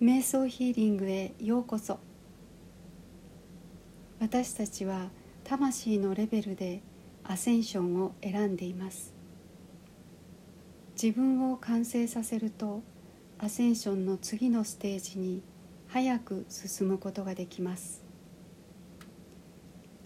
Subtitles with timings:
[0.00, 1.98] 瞑想ヒーリングへようこそ。
[4.18, 5.10] 私たちは
[5.44, 6.80] 魂のレベルで
[7.22, 9.12] アセンションを選んでいます。
[11.00, 12.82] 自分を完成させると
[13.38, 15.42] アセンションの次のステージに
[15.88, 18.02] 早く進むことができます。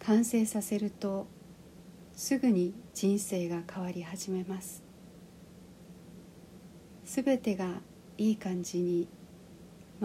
[0.00, 1.28] 完成させると
[2.14, 4.82] すぐに人生が変わり始めます。
[7.04, 7.80] すべてが
[8.18, 9.06] いい感じに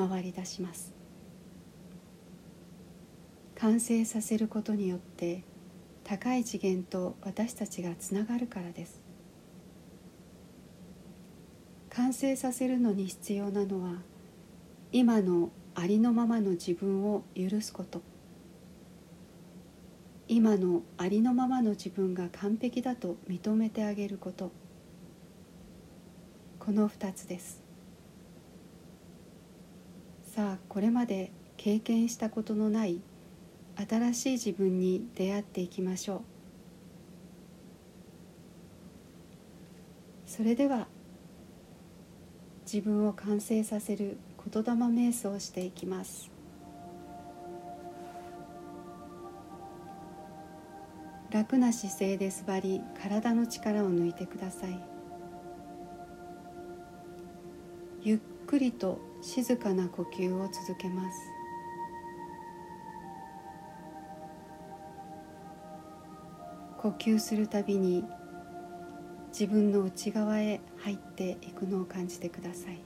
[0.08, 0.94] 回り出します。
[3.56, 5.44] 完成させることによって
[6.06, 9.02] 高い次元と私たちがつながるからです。
[11.90, 13.96] 完成させるのに必要なのは
[14.92, 18.02] 今のありのままの自分を許すこと。
[20.28, 24.52] 今のありのままの自分が完璧だと認めてあげること。
[26.60, 27.69] この2つです。
[30.40, 33.02] さあこれまで経験したことのない
[33.76, 36.22] 新しい自分に出会っていきましょう。
[40.26, 40.88] それでは
[42.64, 44.16] 自分を完成させる
[44.50, 46.32] 言霊瞑想をしていきます。
[51.32, 54.80] 楽な姿勢で座り体の力を抜いてください。
[58.04, 61.18] ゆっくりと静かな呼吸を続けます。
[66.78, 68.06] 呼吸するたびに
[69.30, 72.80] 自分の内側へ入っていくのを感じてください。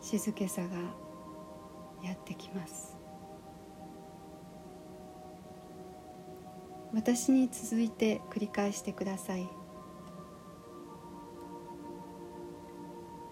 [0.00, 0.68] 静けさが
[2.02, 2.96] やってきます。
[6.92, 9.59] 私に続いて繰り返してください。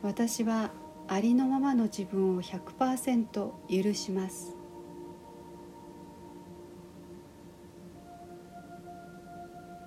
[0.02, 0.70] 私は
[1.08, 4.54] ありのままの自分を100%許します。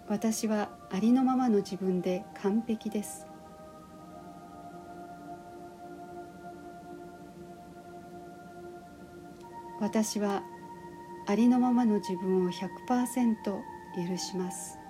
[0.10, 3.26] 私はありのままの自分で完璧です。
[9.80, 10.44] 私は
[11.26, 13.36] ありのままの自分を100%
[14.10, 14.81] 許します。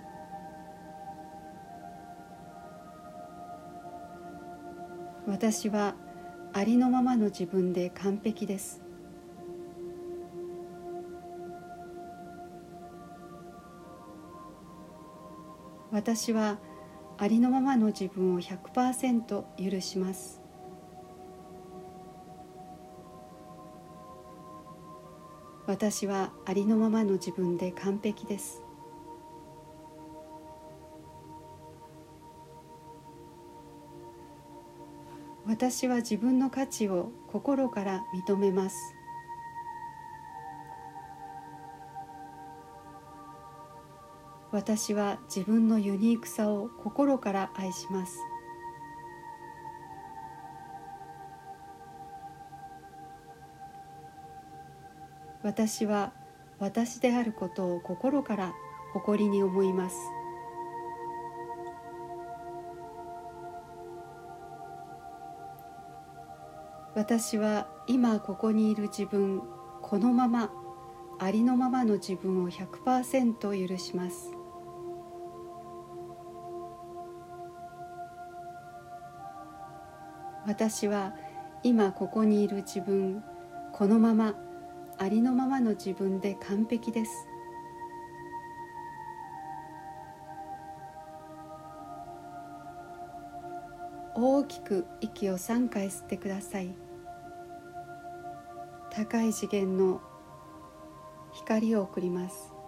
[5.28, 5.96] 私は
[6.54, 8.82] ありのままの自分で完璧です。
[15.92, 16.60] 私は
[17.18, 20.42] ありのままの自分を100%許します。
[25.68, 28.64] 私はありのままの自分で完璧です。
[35.52, 38.96] 私は自分の価値を心から認めます。
[44.54, 48.18] 私は自分のユニークさを心から愛します。
[55.44, 56.14] 私は
[56.60, 58.54] 私であることを心から
[58.94, 59.98] 誇りに思います。
[66.94, 69.42] 私は今ここにいる自分
[69.82, 70.52] このまま
[71.20, 74.32] ありのままの自分を100%許します。
[80.46, 81.14] 私は
[81.64, 83.24] 今ここにいる自分
[83.74, 84.36] このまま
[84.98, 87.12] ありのままの自分で完璧です。
[94.16, 96.74] 大きく息を3回吸ってください。
[98.92, 100.02] 高い次元の
[101.32, 102.61] 光を送ります。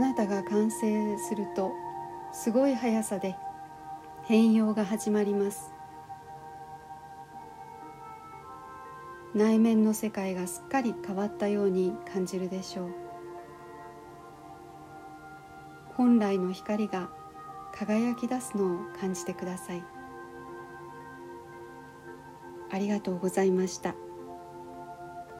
[0.00, 1.72] なたが完成すると
[2.32, 3.36] すごい速さで
[4.24, 5.72] 変容が始まります。
[9.32, 12.90] 内面の世界がすっかり変わったように感じるでしょう。
[15.94, 17.10] 本来の光が
[17.72, 19.84] 輝き出すのを感じてください。
[22.72, 23.94] ありがとうございました。